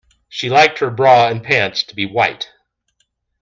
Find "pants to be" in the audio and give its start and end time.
1.43-2.07